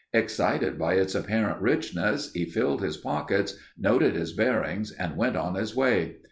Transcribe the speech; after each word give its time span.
Excited 0.13 0.79
by 0.79 0.95
its 0.95 1.13
apparent 1.13 1.61
richness 1.61 2.33
he 2.33 2.45
filled 2.45 2.81
his 2.81 2.97
pockets, 2.97 3.55
noted 3.77 4.15
his 4.15 4.33
bearings 4.33 4.91
and 4.91 5.15
went 5.15 5.35
on 5.37 5.53
his 5.53 5.75
way. 5.75 6.15